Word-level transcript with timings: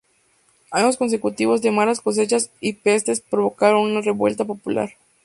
Años 0.71 0.97
consecutivos 0.97 1.61
de 1.61 1.69
malas 1.69 2.01
cosechas 2.01 2.49
y 2.59 2.73
pestes 2.73 3.21
provocaron 3.21 3.81
una 3.81 4.01
revuelta 4.01 4.43
popular. 4.45 4.93